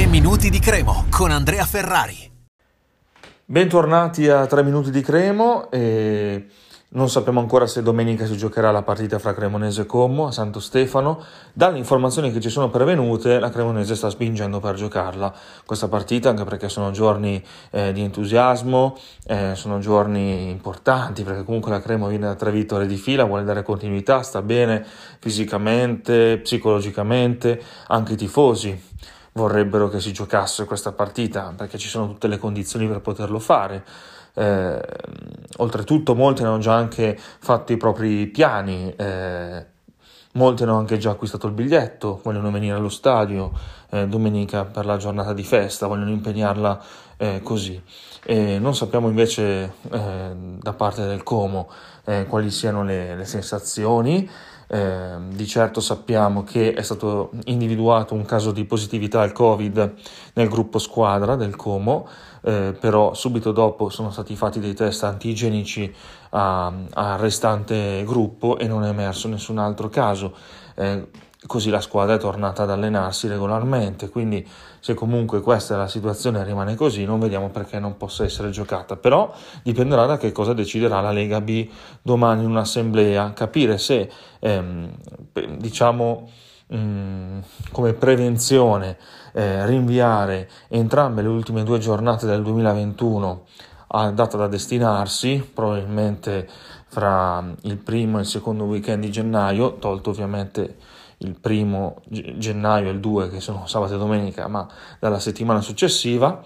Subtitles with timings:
[0.00, 2.16] 3 minuti di Cremo con Andrea Ferrari.
[3.44, 5.70] Bentornati a 3 minuti di Cremo.
[5.70, 6.46] E
[6.92, 10.58] non sappiamo ancora se domenica si giocherà la partita fra Cremonese e Como a Santo
[10.58, 11.22] Stefano.
[11.52, 15.34] Dalle informazioni che ci sono pervenute, la Cremonese sta spingendo per giocarla
[15.66, 18.96] questa partita, anche perché sono giorni eh, di entusiasmo,
[19.26, 23.44] eh, sono giorni importanti, perché comunque la Cremo viene da tre vittorie di fila, vuole
[23.44, 24.82] dare continuità, sta bene
[25.18, 28.88] fisicamente, psicologicamente, anche i tifosi
[29.32, 33.84] vorrebbero che si giocasse questa partita perché ci sono tutte le condizioni per poterlo fare.
[34.34, 34.80] Eh,
[35.56, 39.66] oltretutto molti hanno già anche fatto i propri piani, eh,
[40.32, 43.52] molti hanno anche già acquistato il biglietto, vogliono venire allo stadio
[43.90, 46.82] eh, domenica per la giornata di festa, vogliono impegnarla
[47.16, 47.82] eh, così.
[48.24, 51.68] E non sappiamo invece eh, da parte del Como
[52.04, 54.28] eh, quali siano le, le sensazioni.
[54.72, 59.94] Eh, di certo sappiamo che è stato individuato un caso di positività al Covid
[60.34, 62.06] nel gruppo squadra del Como,
[62.42, 65.92] eh, però subito dopo sono stati fatti dei test antigenici
[66.30, 70.36] al restante gruppo e non è emerso nessun altro caso.
[70.76, 71.08] Eh,
[71.46, 74.46] così la squadra è tornata ad allenarsi regolarmente, quindi
[74.78, 78.50] se comunque questa è la situazione e rimane così, non vediamo perché non possa essere
[78.50, 79.32] giocata, però
[79.62, 81.68] dipenderà da che cosa deciderà la Lega B
[82.02, 84.90] domani in un'assemblea, capire se ehm,
[85.56, 86.28] diciamo
[86.68, 87.38] mh, mm,
[87.72, 88.96] come prevenzione
[89.32, 93.44] eh, rinviare entrambe le ultime due giornate del 2021
[93.92, 96.48] a data da destinarsi, probabilmente
[96.86, 100.76] fra il primo e il secondo weekend di gennaio, tolto ovviamente
[101.22, 104.66] il primo gennaio e il 2 che sono sabato e domenica, ma
[104.98, 106.42] dalla settimana successiva.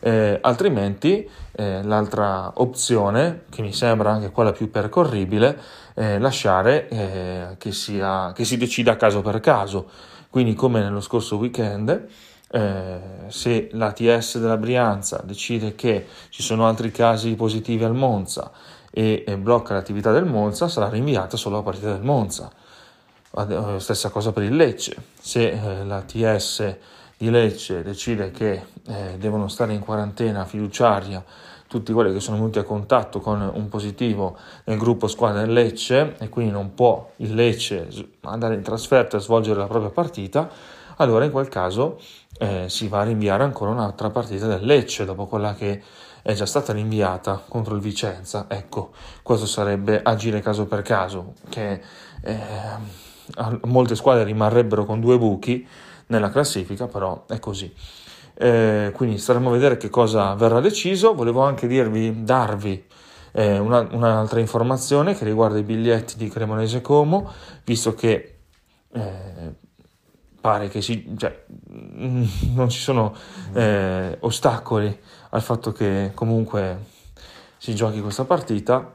[0.00, 5.58] Eh, altrimenti eh, l'altra opzione, che mi sembra anche quella più percorribile,
[5.94, 9.88] è lasciare eh, che, sia, che si decida caso per caso.
[10.28, 12.06] Quindi come nello scorso weekend,
[12.50, 18.50] eh, se l'ATS della Brianza decide che ci sono altri casi positivi al Monza
[18.90, 22.85] e, e blocca l'attività del Monza, sarà rinviata solo la partita del Monza eh,
[23.78, 26.76] stessa cosa per il Lecce, se eh, la TS
[27.16, 31.24] di Lecce decide che eh, devono stare in quarantena fiduciaria
[31.66, 36.16] tutti quelli che sono venuti a contatto con un positivo nel gruppo squadra del Lecce
[36.18, 37.88] e quindi non può il Lecce
[38.22, 40.48] andare in trasferta e svolgere la propria partita,
[40.96, 41.98] allora in quel caso
[42.38, 45.82] eh, si va a rinviare ancora un'altra partita del Lecce dopo quella che
[46.22, 48.46] è già stata rinviata contro il Vicenza.
[48.48, 48.90] Ecco,
[49.22, 51.80] questo sarebbe agire caso per caso, che
[52.22, 53.04] eh,
[53.64, 55.66] molte squadre rimarrebbero con due buchi
[56.06, 57.72] nella classifica, però è così.
[58.38, 61.14] Eh, quindi staremo a vedere che cosa verrà deciso.
[61.14, 62.84] Volevo anche dirvi, darvi
[63.32, 67.32] eh, una, un'altra informazione che riguarda i biglietti di Cremonese Como,
[67.64, 68.38] visto che
[68.92, 69.54] eh,
[70.40, 73.14] pare che si, cioè, non ci sono
[73.52, 74.96] eh, ostacoli
[75.30, 76.94] al fatto che comunque
[77.58, 78.92] si giochi questa partita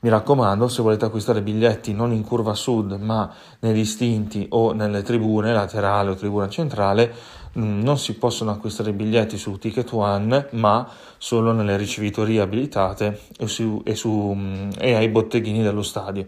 [0.00, 5.02] mi raccomando, se volete acquistare biglietti non in curva sud, ma nei distinti o nelle
[5.02, 7.12] tribune laterale o tribuna centrale,
[7.58, 13.48] mm, non si possono acquistare biglietti su Ticket One, ma solo nelle ricevitorie abilitate e,
[13.48, 16.26] su, e, su, mm, e ai botteghini dello stadio.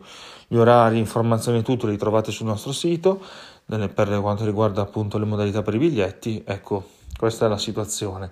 [0.49, 3.21] Gli orari, informazioni e tutto li trovate sul nostro sito
[3.65, 6.43] per quanto riguarda appunto le modalità per i biglietti.
[6.45, 8.31] Ecco, questa è la situazione.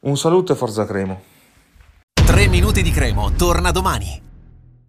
[0.00, 1.20] Un saluto e forza Cremo.
[2.14, 4.32] 3 minuti di Cremo, torna domani.